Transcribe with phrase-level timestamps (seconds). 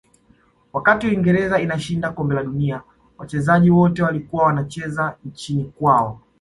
[0.73, 2.81] wakati uingereza inashinda kombe la dunia
[3.17, 6.21] wachezaji wote walikuwa wanacheza nchini kwao